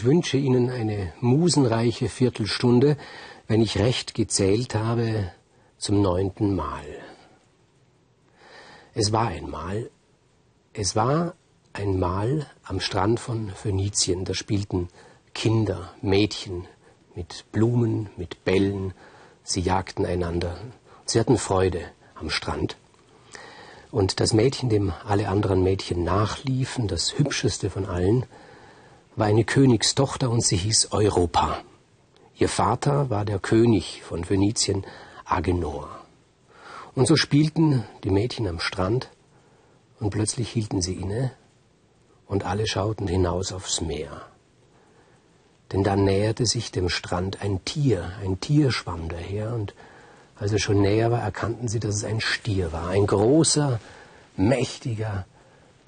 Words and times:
Ich 0.00 0.06
wünsche 0.06 0.38
Ihnen 0.38 0.70
eine 0.70 1.12
musenreiche 1.20 2.08
Viertelstunde, 2.08 2.96
wenn 3.48 3.60
ich 3.60 3.76
recht 3.76 4.14
gezählt 4.14 4.74
habe, 4.74 5.30
zum 5.76 6.00
neunten 6.00 6.56
Mal. 6.56 6.86
Es 8.94 9.12
war 9.12 9.28
einmal, 9.28 9.90
es 10.72 10.96
war 10.96 11.34
einmal 11.74 12.46
am 12.62 12.80
Strand 12.80 13.20
von 13.20 13.50
Phönizien, 13.50 14.24
da 14.24 14.32
spielten 14.32 14.88
Kinder, 15.34 15.92
Mädchen 16.00 16.66
mit 17.14 17.44
Blumen, 17.52 18.08
mit 18.16 18.42
Bällen, 18.42 18.94
sie 19.42 19.60
jagten 19.60 20.06
einander. 20.06 20.56
Sie 21.04 21.20
hatten 21.20 21.36
Freude 21.36 21.82
am 22.14 22.30
Strand. 22.30 22.78
Und 23.90 24.18
das 24.18 24.32
Mädchen, 24.32 24.70
dem 24.70 24.94
alle 25.06 25.28
anderen 25.28 25.62
Mädchen 25.62 26.04
nachliefen, 26.04 26.88
das 26.88 27.18
hübscheste 27.18 27.68
von 27.68 27.84
allen, 27.84 28.24
war 29.20 29.26
eine 29.26 29.44
Königstochter 29.44 30.30
und 30.30 30.42
sie 30.42 30.56
hieß 30.56 30.92
Europa. 30.92 31.58
Ihr 32.36 32.48
Vater 32.48 33.10
war 33.10 33.26
der 33.26 33.38
König 33.38 34.02
von 34.02 34.24
Phönizien, 34.24 34.86
Agenor. 35.26 35.90
Und 36.94 37.06
so 37.06 37.16
spielten 37.16 37.84
die 38.02 38.08
Mädchen 38.08 38.48
am 38.48 38.60
Strand 38.60 39.10
und 40.00 40.08
plötzlich 40.08 40.48
hielten 40.48 40.80
sie 40.80 40.94
inne 40.94 41.32
und 42.26 42.46
alle 42.46 42.66
schauten 42.66 43.06
hinaus 43.06 43.52
aufs 43.52 43.82
Meer. 43.82 44.22
Denn 45.70 45.84
da 45.84 45.96
näherte 45.96 46.46
sich 46.46 46.72
dem 46.72 46.88
Strand 46.88 47.42
ein 47.42 47.62
Tier, 47.66 48.12
ein 48.24 48.40
Tier 48.40 48.72
schwamm 48.72 49.10
daher 49.10 49.52
und 49.52 49.74
als 50.34 50.52
er 50.52 50.58
schon 50.58 50.80
näher 50.80 51.10
war, 51.10 51.20
erkannten 51.20 51.68
sie, 51.68 51.78
dass 51.78 51.96
es 51.96 52.04
ein 52.04 52.22
Stier 52.22 52.72
war. 52.72 52.88
Ein 52.88 53.06
großer, 53.06 53.80
mächtiger, 54.38 55.26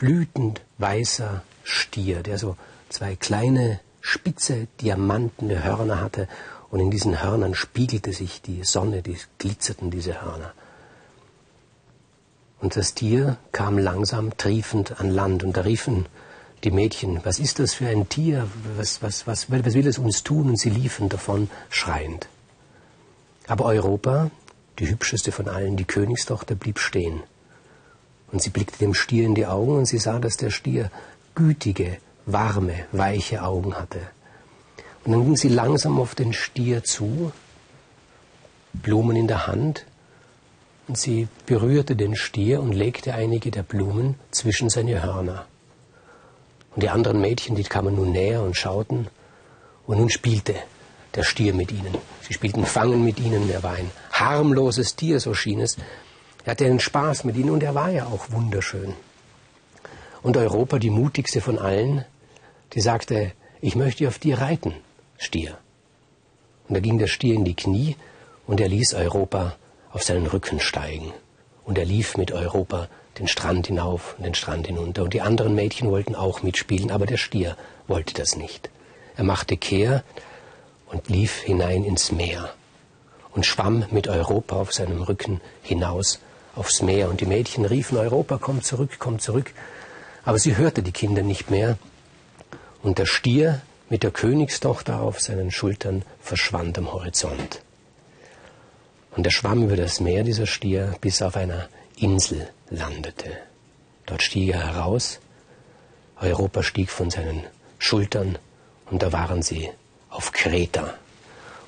blütend 0.03 0.63
weißer 0.79 1.45
Stier, 1.63 2.25
der 2.25 2.37
so 2.37 2.57
zwei 2.89 3.15
kleine, 3.15 3.79
spitze, 4.01 4.67
diamantene 4.81 5.63
Hörner 5.63 6.01
hatte. 6.01 6.27
Und 6.73 6.81
in 6.81 6.91
diesen 6.91 7.23
Hörnern 7.23 7.55
spiegelte 7.55 8.13
sich 8.13 8.43
die 8.43 8.65
Sonne, 8.65 9.03
die 9.03 9.17
glitzerten 9.39 9.93
diese 9.93 10.21
Hörner. 10.21 10.55
Und 12.61 12.75
das 12.75 12.95
Tier 12.95 13.37
kam 13.53 13.79
langsam 13.79 14.37
triefend 14.37 15.01
an 15.01 15.09
Land. 15.09 15.45
Und 15.45 15.57
da 15.57 15.61
riefen 15.61 16.07
die 16.65 16.73
Mädchen, 16.73 17.21
was 17.23 17.39
ist 17.39 17.61
das 17.61 17.75
für 17.75 17.87
ein 17.87 18.09
Tier? 18.09 18.49
Was, 18.77 19.03
was, 19.03 19.29
was, 19.29 19.53
was 19.53 19.75
will 19.75 19.87
es 19.87 19.99
uns 19.99 20.25
tun? 20.25 20.49
Und 20.49 20.59
sie 20.59 20.71
liefen 20.71 21.11
davon 21.11 21.49
schreiend. 21.71 22.27
Aber 23.47 23.67
Europa, 23.67 24.33
die 24.81 24.89
hübscheste 24.89 25.31
von 25.31 25.49
allen, 25.49 25.77
die 25.77 25.85
Königstochter, 25.85 26.57
blieb 26.57 26.81
stehen. 26.81 27.23
Und 28.33 28.43
sie 28.43 28.51
blickte 28.51 28.79
dem 28.79 28.95
Stier 28.95 29.25
in 29.25 29.35
die 29.35 29.47
Augen 29.47 29.77
und 29.77 29.87
sie 29.87 29.99
sah, 29.99 30.19
dass 30.19 30.37
der 30.37 30.51
Stier 30.51 30.91
gütige, 31.35 31.99
warme, 32.27 32.75
weiche 32.93 33.43
Augen 33.43 33.75
hatte. 33.75 34.01
Und 35.05 35.13
dann 35.13 35.25
ging 35.25 35.37
sie 35.37 35.49
langsam 35.49 36.01
auf 36.01 36.15
den 36.15 36.33
Stier 36.33 36.83
zu, 36.83 37.33
Blumen 38.73 39.17
in 39.17 39.29
der 39.29 39.47
Hand, 39.47 39.87
und 40.89 40.99
sie 40.99 41.29
berührte 41.47 41.95
den 41.95 42.17
Stier 42.17 42.61
und 42.61 42.73
legte 42.73 43.15
einige 43.15 43.51
der 43.51 43.63
Blumen 43.63 44.17
zwischen 44.31 44.69
seine 44.69 45.03
Hörner. 45.03 45.47
Und 46.75 46.83
die 46.83 46.89
anderen 46.89 47.21
Mädchen, 47.21 47.55
die 47.55 47.63
kamen 47.63 47.95
nun 47.95 48.13
näher 48.13 48.43
und 48.43 48.57
schauten, 48.57 49.09
und 49.87 49.99
nun 49.99 50.11
spielte 50.11 50.55
der 51.15 51.23
Stier 51.23 51.55
mit 51.55 51.71
ihnen. 51.73 51.97
Sie 52.23 52.33
spielten 52.33 52.65
Fangen 52.65 53.05
mit 53.05 53.21
ihnen. 53.21 53.51
Er 53.51 53.63
war 53.63 53.75
ein 53.75 53.91
harmloses 54.13 54.97
Tier, 54.97 55.21
so 55.21 55.35
schien 55.35 55.61
es. 55.61 55.77
Er 56.45 56.53
hatte 56.53 56.67
einen 56.67 56.81
Spaß 56.81 57.25
mit 57.25 57.37
ihnen 57.37 57.51
und 57.51 57.63
er 57.63 57.75
war 57.75 57.91
ja 57.91 58.07
auch 58.07 58.31
wunderschön. 58.31 58.95
Und 60.23 60.37
Europa, 60.37 60.79
die 60.79 60.91
mutigste 60.91 61.41
von 61.41 61.59
allen, 61.59 62.05
die 62.73 62.81
sagte, 62.81 63.33
ich 63.61 63.77
möchte 63.77 64.09
auf 64.09 64.19
dir 64.19 64.39
reiten, 64.39 64.75
Stier. 65.19 65.57
Und 66.69 66.75
da 66.75 66.81
ging 66.81 66.99
der 66.99 67.07
Stier 67.07 67.35
in 67.35 67.45
die 67.45 67.55
Knie 67.55 67.97
und 68.47 68.61
er 68.61 68.69
ließ 68.69 68.95
Europa 68.95 69.57
auf 69.93 70.03
seinen 70.03 70.27
Rücken 70.27 70.59
steigen. 70.59 71.13
Und 71.65 71.79
er 71.79 71.85
lief 71.85 72.17
mit 72.17 72.33
Europa 72.33 72.89
den 73.19 73.29
Strand 73.29 73.69
hinauf 73.69 74.15
und 74.17 74.25
den 74.25 74.35
Strand 74.35 74.67
hinunter. 74.67 75.05
Und 75.05 75.15
die 75.15 75.21
anderen 75.21 75.55
Mädchen 75.55 75.91
wollten 75.91 76.17
auch 76.17 76.43
mitspielen, 76.43 76.91
aber 76.91 77.07
der 77.07 77.19
Stier 77.19 77.57
wollte 77.87 78.15
das 78.15 78.37
nicht. 78.37 78.71
Er 79.17 79.25
machte 79.25 79.57
Kehr 79.57 80.03
und 80.87 81.09
lief 81.09 81.41
hinein 81.41 81.85
ins 81.85 82.11
Meer 82.11 82.53
und 83.33 83.47
schwamm 83.47 83.85
mit 83.91 84.09
Europa 84.09 84.57
auf 84.57 84.73
seinem 84.73 85.03
Rücken 85.03 85.41
hinaus 85.63 86.19
aufs 86.55 86.83
Meer. 86.83 87.09
Und 87.09 87.21
die 87.21 87.27
Mädchen 87.27 87.65
riefen, 87.65 87.99
Europa, 87.99 88.39
komm 88.41 88.63
zurück, 88.63 88.97
komm 88.99 89.19
zurück. 89.19 89.53
Aber 90.25 90.39
sie 90.39 90.57
hörte 90.57 90.83
die 90.83 90.93
Kinder 90.93 91.23
nicht 91.23 91.51
mehr. 91.51 91.79
Und 92.83 92.99
der 92.99 93.07
Stier 93.07 93.63
mit 93.89 94.03
der 94.03 94.11
Königstochter 94.11 95.01
auf 95.01 95.21
seinen 95.21 95.51
Schultern 95.51 96.03
verschwand 96.21 96.79
am 96.79 96.93
Horizont. 96.93 97.63
Und 99.15 99.27
er 99.27 99.33
schwamm 99.33 99.65
über 99.65 99.77
das 99.77 100.01
Meer, 100.01 100.25
dieser 100.25 100.47
Stier, 100.47 100.95
bis 101.01 101.21
er 101.21 101.29
auf 101.29 101.37
einer 101.37 101.69
Insel 101.97 102.49
landete. 102.71 103.31
Dort 104.07 104.23
stieg 104.23 104.55
er 104.55 104.75
heraus, 104.75 105.21
Europa 106.21 106.63
stieg 106.63 106.91
von 106.91 107.11
seinen 107.11 107.45
Schultern 107.79 108.39
und 108.91 109.03
da 109.03 109.13
waren 109.13 109.43
sie 109.43 109.71
auf 110.09 110.33
Kreta. 110.33 110.95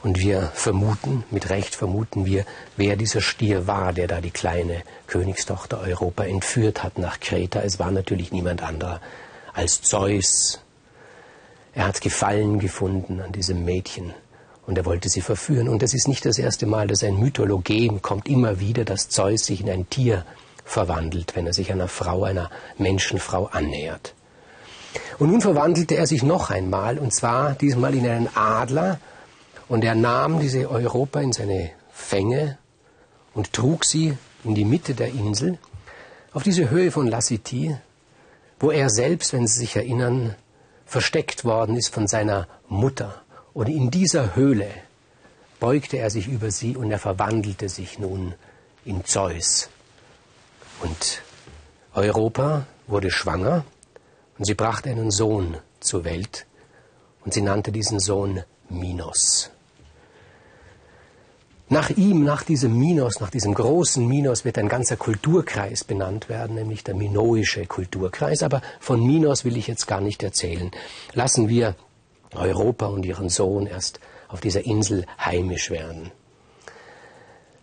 Und 0.04 0.20
wir 0.20 0.50
vermuten, 0.52 1.24
mit 1.30 1.48
Recht 1.48 1.74
vermuten 1.74 2.26
wir, 2.26 2.44
wer 2.76 2.94
dieser 2.94 3.22
Stier 3.22 3.66
war, 3.66 3.94
der 3.94 4.06
da 4.06 4.20
die 4.20 4.30
kleine 4.30 4.82
Königstochter 5.06 5.80
Europa 5.80 6.24
entführt 6.24 6.82
hat 6.82 6.98
nach 6.98 7.20
Kreta. 7.20 7.62
Es 7.62 7.78
war 7.78 7.90
natürlich 7.90 8.30
niemand 8.30 8.62
anderer 8.62 9.00
als 9.54 9.80
Zeus. 9.80 10.60
Er 11.72 11.86
hat 11.86 12.02
Gefallen 12.02 12.58
gefunden 12.58 13.22
an 13.22 13.32
diesem 13.32 13.64
Mädchen 13.64 14.12
und 14.66 14.76
er 14.76 14.84
wollte 14.84 15.08
sie 15.08 15.22
verführen. 15.22 15.70
Und 15.70 15.82
es 15.82 15.94
ist 15.94 16.06
nicht 16.06 16.26
das 16.26 16.38
erste 16.38 16.66
Mal, 16.66 16.86
dass 16.86 17.02
ein 17.02 17.18
Mythologem 17.18 18.02
kommt 18.02 18.28
immer 18.28 18.60
wieder, 18.60 18.84
dass 18.84 19.08
Zeus 19.08 19.46
sich 19.46 19.62
in 19.62 19.70
ein 19.70 19.88
Tier 19.88 20.26
verwandelt, 20.66 21.34
wenn 21.34 21.46
er 21.46 21.54
sich 21.54 21.72
einer 21.72 21.88
Frau, 21.88 22.24
einer 22.24 22.50
Menschenfrau 22.76 23.46
annähert. 23.46 24.12
Und 25.18 25.30
nun 25.30 25.40
verwandelte 25.40 25.96
er 25.96 26.06
sich 26.06 26.22
noch 26.22 26.50
einmal, 26.50 26.98
und 26.98 27.14
zwar 27.14 27.54
diesmal 27.54 27.94
in 27.94 28.06
einen 28.06 28.28
Adler, 28.34 29.00
und 29.68 29.84
er 29.84 29.94
nahm 29.94 30.40
diese 30.40 30.70
Europa 30.70 31.20
in 31.20 31.32
seine 31.32 31.70
Fänge 31.90 32.58
und 33.34 33.52
trug 33.52 33.84
sie 33.84 34.16
in 34.44 34.54
die 34.54 34.64
Mitte 34.64 34.94
der 34.94 35.08
Insel, 35.08 35.58
auf 36.32 36.42
diese 36.42 36.70
Höhe 36.70 36.90
von 36.90 37.06
Lassiti, 37.06 37.76
wo 38.58 38.70
er 38.70 38.90
selbst, 38.90 39.32
wenn 39.32 39.46
Sie 39.46 39.60
sich 39.60 39.76
erinnern, 39.76 40.34
versteckt 40.84 41.44
worden 41.44 41.76
ist 41.76 41.94
von 41.94 42.06
seiner 42.06 42.48
Mutter. 42.68 43.22
Und 43.52 43.68
in 43.68 43.90
dieser 43.90 44.36
Höhle 44.36 44.68
beugte 45.60 45.96
er 45.96 46.10
sich 46.10 46.28
über 46.28 46.50
sie 46.50 46.76
und 46.76 46.90
er 46.90 46.98
verwandelte 46.98 47.68
sich 47.68 47.98
nun 47.98 48.34
in 48.84 49.04
Zeus. 49.04 49.70
Und 50.82 51.22
Europa 51.94 52.66
wurde 52.86 53.10
schwanger 53.10 53.64
und 54.38 54.44
sie 54.44 54.54
brachte 54.54 54.90
einen 54.90 55.10
Sohn 55.10 55.56
zur 55.80 56.04
Welt 56.04 56.46
und 57.24 57.32
sie 57.32 57.42
nannte 57.42 57.70
diesen 57.72 58.00
Sohn 58.00 58.42
Minos. 58.68 59.50
Nach 61.68 61.88
ihm, 61.90 62.24
nach 62.24 62.42
diesem 62.42 62.78
Minos, 62.78 63.20
nach 63.20 63.30
diesem 63.30 63.54
großen 63.54 64.06
Minos 64.06 64.44
wird 64.44 64.58
ein 64.58 64.68
ganzer 64.68 64.96
Kulturkreis 64.96 65.82
benannt 65.82 66.28
werden, 66.28 66.56
nämlich 66.56 66.84
der 66.84 66.94
minoische 66.94 67.64
Kulturkreis. 67.66 68.42
Aber 68.42 68.60
von 68.80 69.04
Minos 69.04 69.44
will 69.44 69.56
ich 69.56 69.66
jetzt 69.66 69.86
gar 69.86 70.02
nicht 70.02 70.22
erzählen. 70.22 70.70
Lassen 71.14 71.48
wir 71.48 71.74
Europa 72.34 72.86
und 72.86 73.06
ihren 73.06 73.30
Sohn 73.30 73.66
erst 73.66 73.98
auf 74.28 74.40
dieser 74.40 74.66
Insel 74.66 75.06
heimisch 75.18 75.70
werden. 75.70 76.10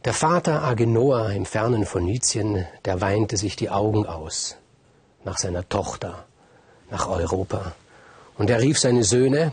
Der 0.03 0.13
Vater 0.13 0.63
Agenoa 0.63 1.29
im 1.29 1.45
fernen 1.45 1.85
Phönizien, 1.85 2.65
der 2.85 3.01
weinte 3.01 3.37
sich 3.37 3.55
die 3.55 3.69
Augen 3.69 4.07
aus 4.07 4.57
nach 5.23 5.37
seiner 5.37 5.67
Tochter, 5.69 6.25
nach 6.89 7.07
Europa. 7.07 7.73
Und 8.37 8.49
er 8.49 8.61
rief 8.61 8.79
seine 8.79 9.03
Söhne, 9.03 9.51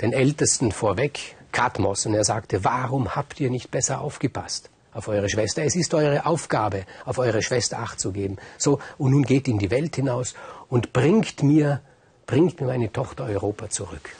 den 0.00 0.14
Ältesten 0.14 0.72
vorweg, 0.72 1.36
Kadmos, 1.52 2.06
und 2.06 2.14
er 2.14 2.24
sagte, 2.24 2.64
warum 2.64 3.14
habt 3.14 3.40
ihr 3.40 3.50
nicht 3.50 3.70
besser 3.70 4.00
aufgepasst 4.00 4.70
auf 4.92 5.08
eure 5.08 5.28
Schwester? 5.28 5.64
Es 5.64 5.76
ist 5.76 5.94
eure 5.94 6.26
Aufgabe, 6.26 6.84
auf 7.04 7.18
eure 7.18 7.42
Schwester 7.42 7.78
Acht 7.78 8.00
zu 8.00 8.12
geben. 8.12 8.36
So, 8.58 8.80
und 8.98 9.12
nun 9.12 9.24
geht 9.24 9.48
in 9.48 9.58
die 9.58 9.70
Welt 9.70 9.96
hinaus 9.96 10.34
und 10.68 10.92
bringt 10.92 11.42
mir, 11.42 11.80
bringt 12.26 12.60
mir 12.60 12.66
meine 12.66 12.92
Tochter 12.92 13.24
Europa 13.24 13.70
zurück. 13.70 14.10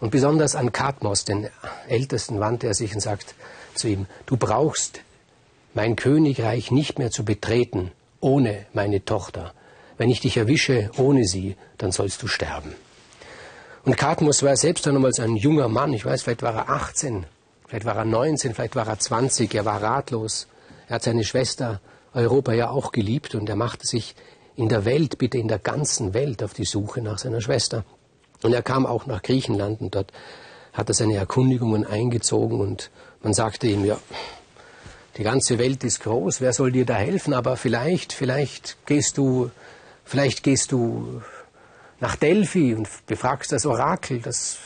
Und 0.00 0.10
besonders 0.10 0.54
an 0.54 0.72
Kadmos, 0.72 1.24
den 1.24 1.48
Ältesten, 1.88 2.40
wandte 2.40 2.68
er 2.68 2.74
sich 2.74 2.94
und 2.94 3.00
sagt 3.00 3.34
zu 3.74 3.88
ihm, 3.88 4.06
du 4.26 4.36
brauchst 4.36 5.00
mein 5.74 5.96
Königreich 5.96 6.70
nicht 6.70 6.98
mehr 6.98 7.10
zu 7.10 7.24
betreten 7.24 7.90
ohne 8.20 8.66
meine 8.72 9.04
Tochter. 9.04 9.54
Wenn 9.96 10.10
ich 10.10 10.20
dich 10.20 10.36
erwische 10.36 10.90
ohne 10.96 11.24
sie, 11.24 11.56
dann 11.78 11.92
sollst 11.92 12.22
du 12.22 12.28
sterben. 12.28 12.74
Und 13.88 13.96
Kadmos 13.96 14.42
war 14.42 14.54
selbst 14.54 14.84
dann 14.84 14.92
nochmals 14.92 15.18
ein 15.18 15.34
junger 15.34 15.66
Mann. 15.68 15.94
Ich 15.94 16.04
weiß, 16.04 16.20
vielleicht 16.20 16.42
war 16.42 16.54
er 16.54 16.68
18, 16.68 17.24
vielleicht 17.66 17.86
war 17.86 17.96
er 17.96 18.04
19, 18.04 18.52
vielleicht 18.52 18.76
war 18.76 18.86
er 18.86 18.98
20. 18.98 19.54
Er 19.54 19.64
war 19.64 19.82
ratlos. 19.82 20.46
Er 20.88 20.96
hat 20.96 21.04
seine 21.04 21.24
Schwester 21.24 21.80
Europa 22.12 22.52
ja 22.52 22.68
auch 22.68 22.92
geliebt 22.92 23.34
und 23.34 23.48
er 23.48 23.56
machte 23.56 23.86
sich 23.86 24.14
in 24.56 24.68
der 24.68 24.84
Welt, 24.84 25.16
bitte 25.16 25.38
in 25.38 25.48
der 25.48 25.58
ganzen 25.58 26.12
Welt, 26.12 26.42
auf 26.42 26.52
die 26.52 26.66
Suche 26.66 27.00
nach 27.00 27.16
seiner 27.16 27.40
Schwester. 27.40 27.86
Und 28.42 28.52
er 28.52 28.60
kam 28.60 28.84
auch 28.84 29.06
nach 29.06 29.22
Griechenland 29.22 29.80
und 29.80 29.94
dort 29.94 30.12
hat 30.74 30.90
er 30.90 30.94
seine 30.94 31.16
Erkundigungen 31.16 31.86
eingezogen 31.86 32.60
und 32.60 32.90
man 33.22 33.32
sagte 33.32 33.68
ihm, 33.68 33.86
ja, 33.86 33.96
die 35.16 35.22
ganze 35.22 35.58
Welt 35.58 35.82
ist 35.82 36.02
groß, 36.02 36.42
wer 36.42 36.52
soll 36.52 36.72
dir 36.72 36.84
da 36.84 36.96
helfen? 36.96 37.32
Aber 37.32 37.56
vielleicht, 37.56 38.12
vielleicht 38.12 38.76
gehst 38.84 39.16
du, 39.16 39.50
vielleicht 40.04 40.42
gehst 40.42 40.72
du 40.72 41.22
nach 42.00 42.16
Delphi 42.16 42.74
und 42.74 42.88
befragst 43.06 43.52
das 43.52 43.66
Orakel, 43.66 44.20
das 44.20 44.58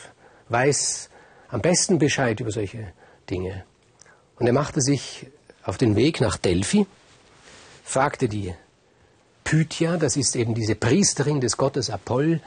weiß 0.48 1.08
am 1.48 1.60
besten 1.60 1.98
Bescheid 1.98 2.38
über 2.40 2.50
solche 2.50 2.92
Dinge. 3.30 3.64
Und 4.38 4.46
er 4.46 4.52
machte 4.52 4.80
sich 4.80 5.26
auf 5.62 5.78
den 5.78 5.96
Weg 5.96 6.20
nach 6.20 6.36
Delphi, 6.36 6.86
fragte 7.84 8.28
die 8.28 8.54
Pythia, 9.44 9.96
das 9.96 10.16
ist 10.16 10.36
eben 10.36 10.54
diese 10.54 10.74
Priesterin 10.74 11.40
des 11.40 11.56
Gottes 11.56 11.90
Apoll, 11.90 12.40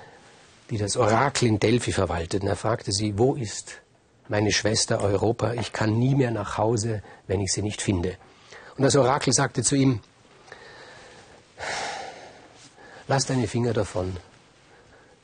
die 0.69 0.77
das 0.77 0.97
Orakel 0.97 1.47
in 1.47 1.59
Delphi 1.59 1.91
verwaltet. 1.91 2.43
Und 2.43 2.49
er 2.49 2.55
fragte 2.55 2.91
sie, 2.91 3.17
wo 3.17 3.35
ist 3.35 3.81
meine 4.27 4.51
Schwester 4.51 5.01
Europa, 5.01 5.53
ich 5.53 5.71
kann 5.71 5.99
nie 5.99 6.15
mehr 6.15 6.31
nach 6.31 6.57
Hause, 6.57 7.03
wenn 7.27 7.41
ich 7.41 7.51
sie 7.51 7.61
nicht 7.61 7.81
finde. 7.81 8.17
Und 8.75 8.83
das 8.83 8.95
Orakel 8.95 9.33
sagte 9.33 9.61
zu 9.61 9.75
ihm, 9.75 9.99
lass 13.07 13.25
deine 13.25 13.47
Finger 13.47 13.73
davon. 13.73 14.17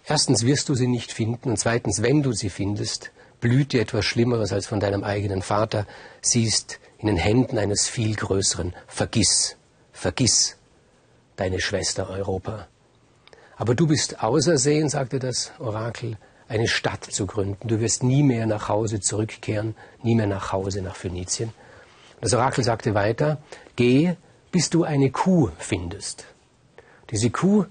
Erstens 0.05 0.45
wirst 0.45 0.69
du 0.69 0.75
sie 0.75 0.87
nicht 0.87 1.11
finden 1.11 1.49
und 1.49 1.57
zweitens, 1.57 2.01
wenn 2.01 2.23
du 2.23 2.33
sie 2.33 2.49
findest, 2.49 3.11
blüht 3.39 3.73
dir 3.73 3.81
etwas 3.81 4.05
Schlimmeres 4.05 4.53
als 4.53 4.67
von 4.67 4.79
deinem 4.79 5.03
eigenen 5.03 5.41
Vater, 5.41 5.85
siehst 6.21 6.79
in 6.97 7.07
den 7.07 7.17
Händen 7.17 7.57
eines 7.57 7.87
viel 7.87 8.15
größeren. 8.15 8.73
Vergiss, 8.87 9.57
vergiss 9.91 10.57
deine 11.35 11.59
Schwester 11.59 12.09
Europa. 12.09 12.67
Aber 13.57 13.75
du 13.75 13.87
bist 13.87 14.23
ausersehen, 14.23 14.89
sagte 14.89 15.19
das 15.19 15.51
Orakel, 15.59 16.17
eine 16.47 16.67
Stadt 16.67 17.05
zu 17.05 17.25
gründen. 17.25 17.67
Du 17.67 17.79
wirst 17.79 18.03
nie 18.03 18.23
mehr 18.23 18.45
nach 18.45 18.69
Hause 18.69 18.99
zurückkehren, 18.99 19.75
nie 20.03 20.15
mehr 20.15 20.27
nach 20.27 20.51
Hause 20.51 20.81
nach 20.81 20.95
Phönizien. 20.95 21.53
Das 22.19 22.33
Orakel 22.33 22.63
sagte 22.63 22.93
weiter, 22.93 23.37
geh, 23.75 24.15
bis 24.51 24.69
du 24.69 24.83
eine 24.83 25.11
Kuh 25.11 25.49
findest. 25.57 26.25
Diese 27.09 27.29
Kuh 27.29 27.65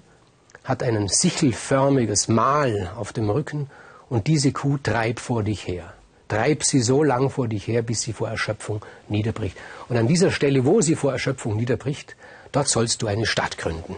hat 0.63 0.83
ein 0.83 1.07
sichelförmiges 1.07 2.27
Mal 2.27 2.91
auf 2.95 3.13
dem 3.13 3.29
Rücken 3.29 3.69
und 4.09 4.27
diese 4.27 4.51
Kuh 4.51 4.77
treib 4.77 5.19
vor 5.19 5.43
dich 5.43 5.67
her. 5.67 5.93
Treib 6.27 6.63
sie 6.63 6.81
so 6.81 7.03
lang 7.03 7.29
vor 7.29 7.47
dich 7.47 7.67
her, 7.67 7.81
bis 7.81 8.01
sie 8.01 8.13
vor 8.13 8.29
Erschöpfung 8.29 8.81
niederbricht. 9.09 9.57
Und 9.89 9.97
an 9.97 10.07
dieser 10.07 10.31
Stelle, 10.31 10.65
wo 10.65 10.81
sie 10.81 10.95
vor 10.95 11.11
Erschöpfung 11.11 11.57
niederbricht, 11.57 12.15
dort 12.51 12.67
sollst 12.67 13.01
du 13.01 13.07
eine 13.07 13.25
Stadt 13.25 13.57
gründen. 13.57 13.95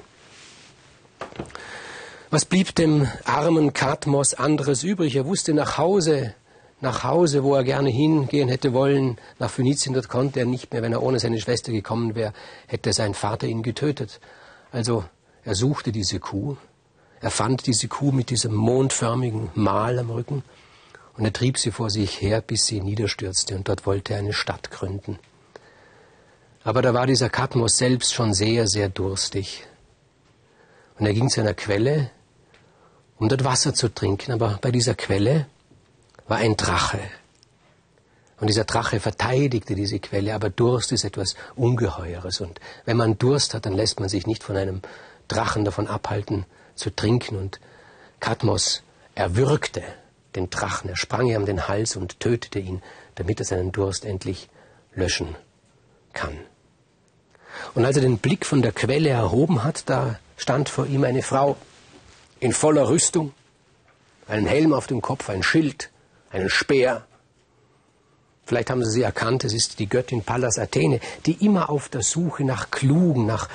Was 2.31 2.45
blieb 2.45 2.73
dem 2.73 3.07
armen 3.25 3.73
Kadmos 3.73 4.33
anderes 4.33 4.83
übrig? 4.83 5.15
Er 5.15 5.27
wusste 5.27 5.53
nach 5.53 5.77
Hause, 5.77 6.33
nach 6.81 7.03
Hause, 7.03 7.43
wo 7.43 7.53
er 7.53 7.63
gerne 7.63 7.89
hingehen 7.89 8.49
hätte 8.49 8.73
wollen, 8.73 9.17
nach 9.37 9.51
Phönizien, 9.51 9.93
dort 9.93 10.09
konnte 10.09 10.39
er 10.39 10.47
nicht 10.47 10.73
mehr. 10.73 10.81
Wenn 10.81 10.93
er 10.93 11.03
ohne 11.03 11.19
seine 11.19 11.39
Schwester 11.39 11.71
gekommen 11.71 12.15
wäre, 12.15 12.33
hätte 12.67 12.91
sein 12.93 13.13
Vater 13.13 13.45
ihn 13.45 13.61
getötet. 13.61 14.19
Also 14.71 15.05
er 15.45 15.55
suchte 15.55 15.91
diese 15.91 16.19
Kuh, 16.19 16.57
er 17.21 17.31
fand 17.31 17.67
diese 17.67 17.87
Kuh 17.87 18.11
mit 18.11 18.29
diesem 18.29 18.53
mondförmigen 18.53 19.49
Mal 19.55 19.99
am 19.99 20.09
Rücken 20.09 20.43
und 21.17 21.25
er 21.25 21.33
trieb 21.33 21.57
sie 21.57 21.71
vor 21.71 21.89
sich 21.89 22.21
her, 22.21 22.41
bis 22.41 22.65
sie 22.65 22.81
niederstürzte 22.81 23.55
und 23.55 23.67
dort 23.67 23.85
wollte 23.85 24.13
er 24.13 24.19
eine 24.19 24.33
Stadt 24.33 24.71
gründen. 24.71 25.19
Aber 26.63 26.81
da 26.81 26.93
war 26.93 27.07
dieser 27.07 27.29
Kadmos 27.29 27.77
selbst 27.77 28.13
schon 28.13 28.33
sehr, 28.33 28.67
sehr 28.67 28.89
durstig. 28.89 29.65
Und 30.97 31.05
er 31.05 31.13
ging 31.13 31.29
zu 31.29 31.41
einer 31.41 31.53
Quelle, 31.53 32.09
um 33.17 33.27
dort 33.27 33.43
Wasser 33.43 33.73
zu 33.73 33.89
trinken. 33.89 34.31
Aber 34.31 34.59
bei 34.61 34.71
dieser 34.71 34.95
Quelle 34.95 35.47
war 36.27 36.37
ein 36.37 36.55
Drache. 36.55 37.01
Und 38.39 38.47
dieser 38.47 38.63
Drache 38.63 38.99
verteidigte 38.99 39.75
diese 39.75 39.99
Quelle, 39.99 40.33
aber 40.33 40.49
Durst 40.49 40.91
ist 40.91 41.03
etwas 41.03 41.35
Ungeheures. 41.55 42.41
Und 42.41 42.59
wenn 42.85 42.97
man 42.97 43.17
Durst 43.17 43.53
hat, 43.53 43.65
dann 43.65 43.73
lässt 43.73 43.99
man 43.99 44.09
sich 44.09 44.25
nicht 44.25 44.43
von 44.43 44.55
einem 44.55 44.81
Drachen 45.27 45.65
davon 45.65 45.87
abhalten 45.87 46.45
zu 46.75 46.89
trinken. 46.89 47.37
Und 47.37 47.59
Kadmos 48.19 48.83
erwürgte 49.15 49.83
den 50.35 50.49
Drachen, 50.49 50.89
er 50.89 50.97
sprang 50.97 51.27
ihm 51.27 51.45
den 51.45 51.67
Hals 51.67 51.95
und 51.95 52.19
tötete 52.19 52.59
ihn, 52.59 52.81
damit 53.15 53.39
er 53.39 53.45
seinen 53.45 53.71
Durst 53.71 54.05
endlich 54.05 54.49
löschen 54.95 55.35
kann. 56.13 56.37
Und 57.75 57.85
als 57.85 57.97
er 57.97 58.01
den 58.01 58.17
Blick 58.17 58.45
von 58.45 58.61
der 58.61 58.71
Quelle 58.71 59.09
erhoben 59.09 59.63
hat, 59.63 59.89
da 59.89 60.19
stand 60.37 60.69
vor 60.69 60.87
ihm 60.87 61.03
eine 61.03 61.21
Frau, 61.21 61.55
in 62.39 62.51
voller 62.51 62.89
Rüstung, 62.89 63.31
einen 64.27 64.47
Helm 64.47 64.73
auf 64.73 64.87
dem 64.87 65.01
Kopf, 65.01 65.29
ein 65.29 65.43
Schild, 65.43 65.89
einen 66.31 66.49
Speer. 66.49 67.05
Vielleicht 68.45 68.69
haben 68.69 68.83
Sie 68.83 68.91
sie 68.91 69.01
erkannt, 69.03 69.43
es 69.43 69.53
ist 69.53 69.79
die 69.79 69.87
Göttin 69.87 70.23
Pallas 70.23 70.57
Athene, 70.57 70.99
die 71.25 71.45
immer 71.45 71.69
auf 71.69 71.89
der 71.89 72.01
Suche 72.01 72.43
nach 72.43 72.71
klugen, 72.71 73.25
nach, 73.25 73.47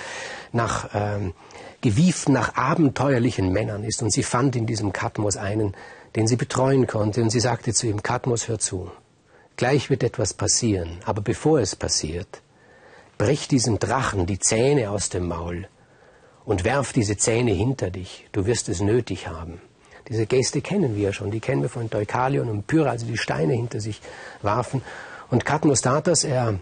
nach 0.52 0.88
ähm, 0.94 1.34
gewieften, 1.80 2.34
nach 2.34 2.56
abenteuerlichen 2.56 3.52
Männern 3.52 3.84
ist. 3.84 4.02
Und 4.02 4.12
sie 4.12 4.22
fand 4.22 4.56
in 4.56 4.66
diesem 4.66 4.92
Kadmos 4.92 5.36
einen, 5.36 5.74
den 6.16 6.26
sie 6.26 6.36
betreuen 6.36 6.86
konnte. 6.86 7.22
Und 7.22 7.30
sie 7.30 7.40
sagte 7.40 7.72
zu 7.72 7.86
ihm, 7.86 8.02
Kadmos, 8.02 8.48
hör 8.48 8.58
zu. 8.58 8.90
Gleich 9.56 9.90
wird 9.90 10.02
etwas 10.02 10.34
passieren. 10.34 10.98
Aber 11.04 11.20
bevor 11.20 11.60
es 11.60 11.76
passiert, 11.76 12.42
brich 13.18 13.48
diesem 13.48 13.78
Drachen 13.78 14.26
die 14.26 14.38
Zähne 14.38 14.90
aus 14.90 15.08
dem 15.08 15.26
Maul 15.26 15.68
und 16.44 16.64
werf 16.64 16.92
diese 16.92 17.16
Zähne 17.16 17.52
hinter 17.52 17.90
dich. 17.90 18.26
Du 18.32 18.46
wirst 18.46 18.68
es 18.68 18.80
nötig 18.80 19.28
haben. 19.28 19.60
Diese 20.08 20.26
Geste 20.26 20.62
kennen 20.62 20.96
wir 20.96 21.02
ja 21.04 21.12
schon. 21.12 21.30
Die 21.30 21.40
kennen 21.40 21.60
wir 21.62 21.68
von 21.68 21.90
Deukalion 21.90 22.48
und 22.48 22.66
Pyrrha, 22.66 22.90
also 22.90 23.06
die 23.06 23.18
Steine 23.18 23.52
hinter 23.52 23.80
sich 23.80 24.00
warfen. 24.40 24.82
Und 25.30 25.44
Kadmostatos, 25.44 26.24
er 26.24 26.58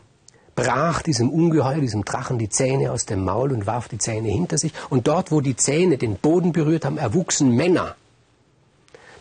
brach 0.57 1.03
diesem 1.03 1.31
Ungeheuer, 1.31 1.81
diesem 1.81 2.05
Drachen 2.05 2.39
die 2.39 2.49
Zähne 2.49 2.91
aus 2.91 3.07
dem 3.07 3.23
Maul 3.23 3.53
und 3.53 3.67
warf 3.67 3.89
die 3.89 3.99
Zähne 3.99 4.29
hinter 4.31 4.59
sich. 4.59 4.73
Und 4.89 5.07
dort, 5.07 5.31
wo 5.31 5.41
die 5.41 5.55
Zähne 5.55 5.99
den 5.99 6.17
Boden 6.17 6.53
berührt 6.53 6.85
haben, 6.85 6.99
erwuchsen 6.99 7.55
Männer. 7.55 7.95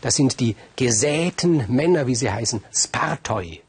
Das 0.00 0.16
sind 0.16 0.40
die 0.40 0.56
gesäten 0.76 1.64
Männer, 1.68 2.06
wie 2.06 2.14
sie 2.14 2.30
heißen, 2.30 2.64
Spartoi. 2.72 3.60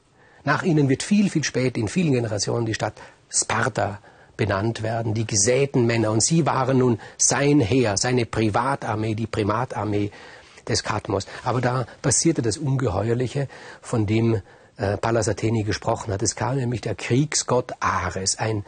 Nach 0.44 0.64
ihnen 0.64 0.90
wird 0.90 1.04
viel, 1.04 1.30
viel 1.30 1.44
später 1.44 1.80
in 1.80 1.90
vielen 1.90 2.14
Generationen 2.14 2.66
die 2.66 2.74
Stadt 2.74 2.94
Sparta 3.30 4.00
benannt 4.38 4.82
werden, 4.82 5.14
die 5.14 5.28
gesäten 5.28 5.86
Männer. 5.86 6.12
Und 6.12 6.24
sie 6.24 6.46
waren 6.46 6.78
nun 6.78 7.00
sein 7.18 7.60
Heer, 7.60 7.98
seine 7.98 8.26
Privatarmee, 8.26 9.16
die 9.16 9.28
Primatarmee 9.28 10.12
des 10.68 10.84
Kadmos. 10.84 11.28
Aber 11.44 11.60
da 11.60 11.86
passierte 12.02 12.42
das 12.42 12.58
Ungeheuerliche, 12.58 13.48
von 13.82 14.06
dem 14.06 14.42
äh, 14.78 14.98
Pallas 14.98 15.28
Athene 15.28 15.64
gesprochen 15.64 16.14
hat. 16.14 16.22
Es 16.24 16.36
kam 16.36 16.58
nämlich 16.58 16.82
der 16.82 16.96
Kriegsgott 16.96 17.74
Ares, 17.80 18.38
ein 18.38 18.66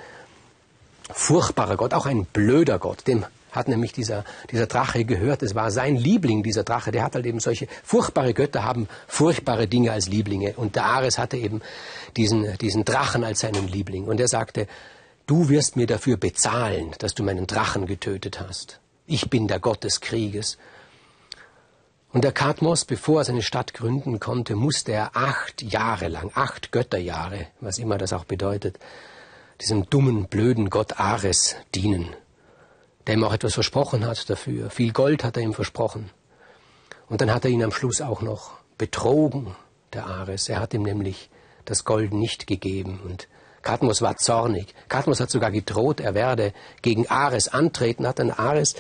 furchtbarer 1.12 1.78
Gott, 1.78 1.94
auch 1.94 2.06
ein 2.06 2.26
blöder 2.26 2.80
Gott. 2.80 3.08
Dem 3.08 3.26
hat 3.52 3.68
nämlich 3.68 3.94
dieser, 3.94 4.26
dieser 4.52 4.68
Drache 4.68 5.06
gehört. 5.06 5.42
Es 5.42 5.56
war 5.56 5.72
sein 5.72 5.96
Liebling, 5.96 6.44
dieser 6.44 6.64
Drache. 6.64 6.92
Der 6.92 7.04
hat 7.04 7.16
halt 7.16 7.26
eben 7.26 7.40
solche 7.40 7.68
furchtbare 7.84 8.36
Götter 8.36 8.64
haben 8.64 8.88
furchtbare 9.08 9.68
Dinge 9.68 9.92
als 9.92 10.08
Lieblinge. 10.08 10.54
Und 10.56 10.76
der 10.76 10.86
Ares 10.86 11.18
hatte 11.18 11.38
eben 11.38 11.62
diesen, 12.16 12.58
diesen 12.60 12.86
Drachen 12.86 13.24
als 13.24 13.40
seinen 13.40 13.68
Liebling. 13.68 14.06
Und 14.06 14.20
er 14.20 14.28
sagte, 14.28 14.68
Du 15.30 15.48
wirst 15.48 15.76
mir 15.76 15.86
dafür 15.86 16.18
bezahlen, 16.18 16.96
dass 16.98 17.14
du 17.14 17.22
meinen 17.22 17.46
Drachen 17.46 17.86
getötet 17.86 18.40
hast. 18.40 18.80
Ich 19.06 19.30
bin 19.30 19.48
der 19.48 19.60
Gott 19.60 19.84
des 19.84 20.02
Krieges. 20.02 20.58
Und 22.12 22.24
der 22.24 22.32
Kadmos, 22.32 22.86
bevor 22.86 23.22
er 23.22 23.26
seine 23.26 23.44
Stadt 23.44 23.74
gründen 23.74 24.20
konnte, 24.20 24.56
musste 24.56 24.94
er 24.94 25.16
acht 25.16 25.62
Jahre 25.62 26.08
lang, 26.08 26.32
acht 26.34 26.72
Götterjahre, 26.72 27.48
was 27.62 27.78
immer 27.78 27.98
das 27.98 28.14
auch 28.14 28.26
bedeutet, 28.26 28.80
diesem 29.62 29.90
dummen, 29.90 30.28
blöden 30.28 30.70
Gott 30.70 31.00
Ares 31.00 31.56
dienen, 31.76 32.16
der 33.06 33.16
ihm 33.16 33.24
auch 33.24 33.34
etwas 33.34 33.54
versprochen 33.54 34.06
hat 34.06 34.30
dafür. 34.30 34.70
Viel 34.70 34.92
Gold 34.92 35.24
hat 35.24 35.38
er 35.38 35.44
ihm 35.44 35.54
versprochen. 35.54 36.10
Und 37.10 37.22
dann 37.22 37.34
hat 37.34 37.46
er 37.46 37.52
ihn 37.52 37.64
am 37.64 37.72
Schluss 37.72 38.02
auch 38.02 38.22
noch 38.22 38.52
betrogen, 38.78 39.56
der 39.94 40.06
Ares. 40.06 40.50
Er 40.50 40.60
hat 40.60 40.74
ihm 40.74 40.84
nämlich 40.84 41.30
das 41.66 41.86
Gold 41.86 42.14
nicht 42.14 42.48
gegeben 42.48 43.00
und 43.04 43.28
Kadmos 43.62 44.02
war 44.02 44.16
zornig. 44.16 44.74
Kadmos 44.88 45.20
hat 45.20 45.30
sogar 45.30 45.52
gedroht, 45.52 46.00
er 46.00 46.16
werde 46.16 46.54
gegen 46.82 47.08
Ares 47.08 47.50
antreten. 47.50 48.08
Hat 48.08 48.20
dann 48.20 48.32
Ares, 48.32 48.76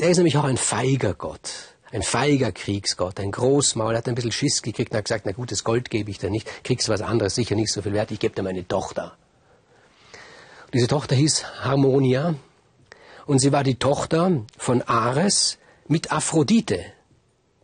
der 0.00 0.10
ist 0.10 0.16
nämlich 0.16 0.38
auch 0.38 0.44
ein 0.44 0.56
feiger 0.56 1.14
Gott, 1.14 1.74
ein 1.92 2.02
feiger 2.02 2.52
Kriegsgott, 2.52 3.18
ein 3.18 3.32
Großmaul, 3.32 3.96
hat 3.96 4.08
ein 4.08 4.14
bisschen 4.14 4.32
Schiss 4.32 4.62
gekriegt 4.62 4.92
und 4.92 4.98
hat 4.98 5.06
gesagt, 5.06 5.26
na 5.26 5.32
gut, 5.32 5.50
das 5.50 5.64
Gold 5.64 5.90
gebe 5.90 6.10
ich 6.10 6.18
dir 6.18 6.30
nicht, 6.30 6.64
kriegst 6.64 6.88
was 6.88 7.02
anderes, 7.02 7.34
sicher 7.34 7.56
nicht 7.56 7.72
so 7.72 7.82
viel 7.82 7.92
wert, 7.92 8.10
ich 8.10 8.20
gebe 8.20 8.34
dir 8.34 8.42
meine 8.42 8.66
Tochter. 8.66 9.16
Und 10.66 10.74
diese 10.74 10.86
Tochter 10.86 11.16
hieß 11.16 11.64
Harmonia 11.64 12.36
und 13.26 13.40
sie 13.40 13.52
war 13.52 13.64
die 13.64 13.74
Tochter 13.74 14.42
von 14.56 14.82
Ares 14.82 15.58
mit 15.88 16.12
Aphrodite, 16.12 16.84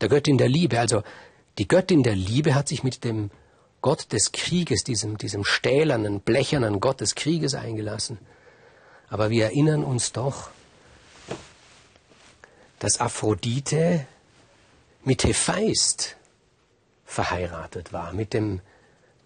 der 0.00 0.08
Göttin 0.08 0.38
der 0.38 0.48
Liebe. 0.48 0.80
Also 0.80 1.04
die 1.58 1.68
Göttin 1.68 2.02
der 2.02 2.16
Liebe 2.16 2.54
hat 2.56 2.66
sich 2.68 2.82
mit 2.82 3.04
dem 3.04 3.30
Gott 3.80 4.12
des 4.12 4.32
Krieges, 4.32 4.82
diesem, 4.82 5.16
diesem 5.16 5.44
stählernen, 5.44 6.20
blechernen 6.20 6.80
Gott 6.80 7.00
des 7.00 7.14
Krieges 7.14 7.54
eingelassen. 7.54 8.18
Aber 9.08 9.30
wir 9.30 9.44
erinnern 9.44 9.84
uns 9.84 10.10
doch, 10.10 10.50
dass 12.80 12.98
Aphrodite 13.00 14.06
mit 15.06 15.22
Hephaist 15.22 16.16
verheiratet 17.04 17.92
war, 17.92 18.12
mit 18.12 18.34
dem 18.34 18.60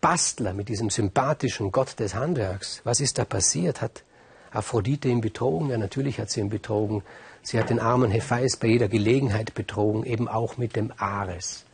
Bastler, 0.02 0.52
mit 0.52 0.68
diesem 0.68 0.90
sympathischen 0.90 1.72
Gott 1.72 1.98
des 1.98 2.14
Handwerks. 2.14 2.82
Was 2.84 3.00
ist 3.00 3.16
da 3.16 3.24
passiert? 3.24 3.80
Hat 3.80 4.04
Aphrodite 4.50 5.08
ihn 5.08 5.22
betrogen? 5.22 5.70
Ja, 5.70 5.78
natürlich 5.78 6.20
hat 6.20 6.30
sie 6.30 6.40
ihn 6.40 6.50
betrogen. 6.50 7.02
Sie 7.42 7.58
hat 7.58 7.70
den 7.70 7.80
armen 7.80 8.10
Hephaist 8.10 8.60
bei 8.60 8.68
jeder 8.68 8.88
Gelegenheit 8.88 9.54
betrogen, 9.54 10.04
eben 10.04 10.28
auch 10.28 10.58
mit 10.58 10.76
dem 10.76 10.92
Ares. 10.98 11.64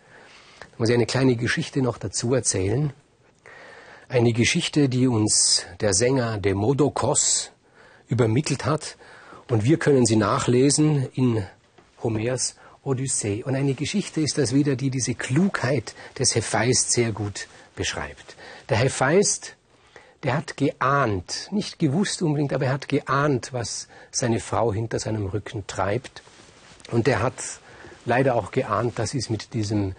Ich 0.73 0.79
muss 0.79 0.89
ich 0.89 0.95
eine 0.95 1.07
kleine 1.07 1.35
Geschichte 1.35 1.83
noch 1.83 1.99
dazu 1.99 2.33
erzählen. 2.33 2.93
Eine 4.09 4.33
Geschichte, 4.33 4.89
die 4.89 5.09
uns 5.09 5.67
der 5.81 5.95
Sänger 5.95 6.39
Demodokos 6.39 7.51
übermittelt 8.07 8.67
hat. 8.67 8.97
Und 9.51 9.65
wir 9.65 9.81
können 9.81 10.07
sie 10.07 10.15
nachlesen 10.15 11.09
in 11.15 11.45
Homers 12.05 12.55
Odyssee. 12.87 13.43
Und 13.43 13.57
eine 13.57 13.75
Geschichte 13.75 14.21
ist 14.21 14.39
das 14.39 14.55
wieder, 14.55 14.77
die 14.77 14.91
diese 14.91 15.15
Klugheit 15.15 15.95
des 16.19 16.35
Hephaist 16.35 16.93
sehr 16.93 17.13
gut 17.13 17.49
beschreibt. 17.75 18.37
Der 18.69 18.79
Hephaist, 18.79 19.57
der 20.23 20.37
hat 20.37 20.57
geahnt, 20.57 21.49
nicht 21.51 21.79
gewusst 21.79 22.23
unbedingt, 22.23 22.53
aber 22.53 22.67
er 22.67 22.73
hat 22.73 22.89
geahnt, 22.89 23.53
was 23.53 23.89
seine 24.11 24.41
Frau 24.41 24.73
hinter 24.73 24.99
seinem 24.99 25.27
Rücken 25.27 25.67
treibt. 25.67 26.23
Und 26.91 27.09
er 27.09 27.23
hat 27.23 27.35
leider 28.05 28.37
auch 28.37 28.51
geahnt, 28.53 28.99
dass 28.99 29.11
sie 29.11 29.19
es 29.19 29.31
mit 29.31 29.53
diesem 29.53 29.95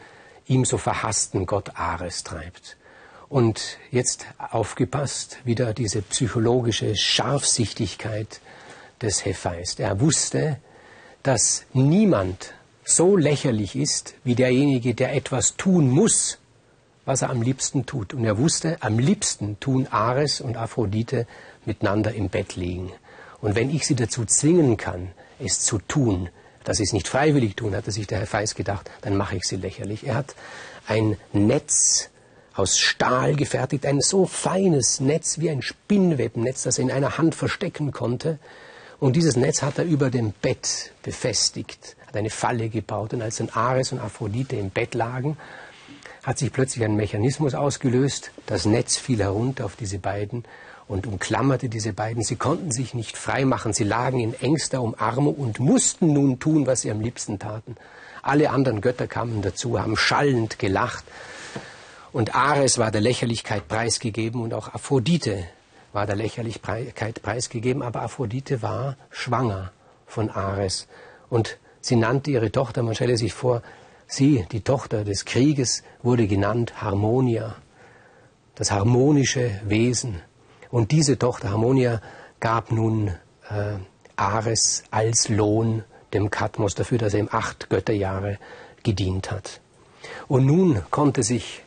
ihm 0.48 0.65
so 0.65 0.77
verhassten 0.77 1.46
Gott 1.46 1.75
Ares 1.75 2.24
treibt. 2.24 2.77
Und 3.29 3.77
jetzt 3.91 4.25
aufgepasst, 4.38 5.39
wieder 5.44 5.74
diese 5.74 6.01
psychologische 6.01 6.96
Scharfsichtigkeit 6.96 8.39
des 9.01 9.25
Hephaist. 9.25 9.82
Er 9.82 10.00
wusste, 10.00 10.60
dass 11.24 11.65
niemand 11.74 12.53
so 12.88 13.17
lächerlich 13.17 13.75
ist 13.75 14.15
wie 14.24 14.36
derjenige, 14.36 14.96
der 14.96 15.13
etwas 15.13 15.58
tun 15.58 15.89
muss, 15.89 16.39
was 17.06 17.22
er 17.22 17.29
am 17.29 17.41
liebsten 17.41 17.86
tut. 17.86 18.13
Und 18.13 18.24
er 18.24 18.38
wusste, 18.38 18.77
am 18.82 18.98
liebsten 18.98 19.60
tun 19.60 19.88
Ares 19.88 20.39
und 20.39 20.56
Aphrodite 20.56 21.27
miteinander 21.65 22.13
im 22.13 22.29
Bett 22.29 22.56
liegen. 22.56 22.91
Und 23.41 23.56
wenn 23.56 23.70
ich 23.70 23.86
sie 23.86 23.96
dazu 23.96 24.25
zwingen 24.25 24.77
kann, 24.77 25.10
es 25.38 25.60
zu 25.60 25.79
tun, 25.79 26.29
dass 26.63 26.77
sie 26.77 26.84
es 26.84 26.94
nicht 26.94 27.08
freiwillig 27.08 27.56
tun, 27.56 27.75
hatte 27.75 27.91
sich 27.91 28.08
der 28.08 28.20
Herr 28.20 28.27
Feis 28.27 28.56
gedacht, 28.56 28.89
dann 29.01 29.17
mache 29.17 29.36
ich 29.36 29.44
sie 29.44 29.58
lächerlich. 29.58 30.08
Er 30.08 30.15
hat 30.15 30.36
ein 30.88 31.17
Netz 31.34 32.10
aus 32.56 32.77
Stahl 32.77 33.36
gefertigt, 33.36 33.86
ein 33.86 34.00
so 34.00 34.25
feines 34.25 35.01
Netz 35.01 35.39
wie 35.39 35.50
ein 35.50 35.62
Spinnwebennetz, 35.62 36.63
das 36.63 36.77
er 36.77 36.86
in 36.86 36.91
einer 36.91 37.17
Hand 37.17 37.36
verstecken 37.36 37.91
konnte. 37.91 38.39
Und 39.00 39.16
dieses 39.16 39.36
Netz 39.36 39.62
hat 39.62 39.77
er 39.77 39.86
über 39.86 40.10
dem 40.10 40.32
Bett 40.32 40.92
befestigt, 41.04 41.96
hat 42.08 42.18
eine 42.18 42.32
Falle 42.32 42.70
gebaut. 42.70 43.13
Und 43.13 43.22
als 43.22 43.38
dann 43.38 43.50
Ares 43.50 43.92
und 43.92 44.00
Aphrodite 44.00 44.56
im 44.56 44.72
Bett 44.72 44.96
lagen, 44.96 45.38
hat 46.24 46.39
sich 46.39 46.51
plötzlich 46.51 46.84
ein 46.84 46.96
Mechanismus 46.96 47.54
ausgelöst. 47.54 48.32
Das 48.48 48.66
Netz 48.66 48.98
fiel 48.98 49.20
herunter 49.20 49.66
auf 49.66 49.75
diese 49.75 50.00
beiden 50.00 50.46
und 50.88 51.06
umklammerte 51.06 51.70
diese 51.70 51.94
beiden. 51.94 52.24
Sie 52.24 52.38
konnten 52.38 52.72
sich 52.72 52.96
nicht 52.96 53.18
frei 53.18 53.46
machen. 53.46 53.72
Sie 53.72 53.84
lagen 53.84 54.20
in 54.20 54.34
engster 54.34 54.82
Umarmung 54.82 55.36
und 55.36 55.60
mussten 55.60 56.13
nun 56.13 56.39
tun, 56.39 56.66
was 56.66 56.82
sie 56.82 56.92
am 56.92 57.00
liebsten 57.00 57.38
taten. 57.38 57.75
Alle 58.24 58.50
anderen 58.50 58.82
Götter 58.82 59.08
kamen 59.08 59.44
dazu, 59.44 59.80
haben 59.80 59.96
schallend 59.96 60.58
gelacht. 60.58 61.06
Und 62.12 62.36
Ares 62.36 62.80
war 62.80 62.89
der 62.89 63.01
Lächerlichkeit 63.01 63.68
preisgegeben 63.68 64.42
und 64.42 64.56
auch 64.56 64.74
Aphrodite 64.74 65.46
war 65.94 66.06
der 66.06 66.15
Lächerlichkeit 66.15 67.22
preisgegeben. 67.22 67.82
Aber 67.82 68.01
Aphrodite 68.01 68.62
war 68.62 68.98
schwanger 69.10 69.72
von 70.06 70.29
Ares. 70.29 70.88
Und 71.29 71.58
sie 71.82 71.96
nannte 71.96 72.32
ihre 72.32 72.51
Tochter, 72.51 72.84
man 72.84 72.96
stelle 72.96 73.17
sich 73.17 73.34
vor, 73.34 73.62
sie, 74.08 74.46
die 74.51 74.62
Tochter 74.62 75.03
des 75.03 75.25
Krieges, 75.25 75.84
wurde 76.01 76.27
genannt 76.27 76.82
Harmonia, 76.82 77.56
das 78.56 78.72
harmonische 78.72 79.60
Wesen. 79.65 80.22
Und 80.72 80.91
diese 80.91 81.17
Tochter 81.17 81.51
Harmonia 81.51 82.01
gab 82.39 82.72
nun 82.72 83.10
äh, 83.50 83.77
Ares 84.15 84.84
als 84.91 85.29
Lohn 85.29 85.84
dem 86.13 86.29
Kadmos 86.29 86.75
dafür, 86.75 86.98
dass 86.98 87.13
er 87.13 87.20
ihm 87.20 87.29
acht 87.32 87.70
Götterjahre 87.70 88.39
gedient 88.84 89.32
hat. 89.32 89.60
Und 90.27 90.46
nun 90.46 90.82
konnte 90.89 91.24
sich 91.24 91.63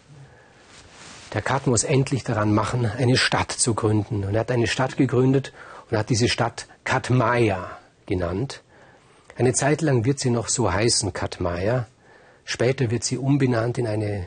der 1.33 1.43
Kadmos 1.43 1.85
endlich 1.85 2.25
daran 2.25 2.53
machen, 2.53 2.87
eine 2.87 3.17
Stadt 3.17 3.53
zu 3.53 3.75
gründen. 3.75 4.25
Und 4.25 4.35
er 4.35 4.41
hat 4.41 4.51
eine 4.51 4.67
Stadt 4.67 4.97
gegründet 4.97 5.53
und 5.91 5.97
hat 5.97 6.11
diese 6.11 6.29
Stadt 6.29 6.67
Katmaya 6.85 7.79
genannt. 8.07 8.63
Eine 9.37 9.53
Zeit 9.53 9.81
lang 9.81 10.05
wird 10.05 10.19
sie 10.19 10.31
noch 10.31 10.49
so 10.49 10.73
heißen, 10.73 11.13
Katmaya. 11.13 11.87
Später 12.45 12.91
wird 12.91 13.05
sie 13.05 13.17
umbenannt 13.17 13.79
in 13.79 13.87
eine 13.87 14.27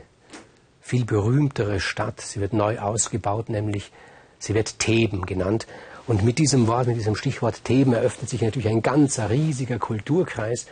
viel 0.80 1.04
berühmtere 1.04 1.80
Stadt. 1.80 2.20
Sie 2.20 2.40
wird 2.40 2.52
neu 2.52 2.78
ausgebaut, 2.78 3.48
nämlich 3.48 3.92
sie 4.38 4.54
wird 4.54 4.78
Theben 4.78 5.26
genannt. 5.26 5.66
Und 6.06 6.24
mit 6.24 6.38
diesem 6.38 6.66
Wort, 6.66 6.86
mit 6.86 6.96
diesem 6.96 7.16
Stichwort 7.16 7.64
Theben 7.64 7.92
eröffnet 7.92 8.28
sich 8.28 8.42
natürlich 8.42 8.68
ein 8.68 8.82
ganzer 8.82 9.30
riesiger 9.30 9.78
Kulturkreis. 9.78 10.66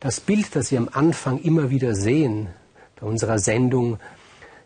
Das 0.00 0.20
Bild, 0.20 0.56
das 0.56 0.68
Sie 0.68 0.76
am 0.76 0.88
Anfang 0.92 1.38
immer 1.38 1.70
wieder 1.70 1.94
sehen 1.94 2.48
bei 3.00 3.06
unserer 3.06 3.38
Sendung, 3.38 3.98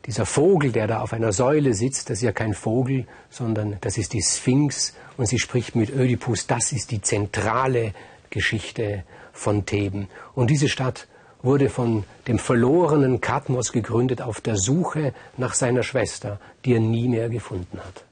dieser 0.07 0.27
Vogel, 0.27 0.73
der 0.73 0.87
da 0.87 1.01
auf 1.01 1.13
einer 1.13 1.33
Säule 1.33 1.75
sitzt, 1.75 2.11
das 2.11 2.19
ist 2.19 2.23
ja 2.23 2.33
kein 2.33 2.55
Vogel, 2.55 3.07
sondern 3.29 3.77
das 3.81 3.99
ist 3.99 4.13
die 4.13 4.23
Sphinx 4.23 4.95
und 5.17 5.27
sie 5.27 5.39
spricht 5.39 5.75
mit 5.75 5.91
Ödipus, 5.91 6.47
das 6.47 6.73
ist 6.73 6.91
die 6.91 7.03
zentrale 7.03 7.93
Geschichte 8.31 9.05
von 9.33 9.67
Theben. 9.67 10.09
Und 10.35 10.51
diese 10.51 10.69
Stadt 10.69 11.09
wurde 11.43 11.69
von 11.69 12.05
dem 12.27 12.39
verlorenen 12.39 13.21
Kadmos 13.21 13.73
gegründet 13.73 14.23
auf 14.23 14.41
der 14.41 14.57
Suche 14.57 15.13
nach 15.37 15.55
seiner 15.55 15.83
Schwester, 15.83 16.41
die 16.65 16.75
er 16.75 16.81
nie 16.81 17.09
mehr 17.09 17.29
gefunden 17.29 17.79
hat. 17.79 18.06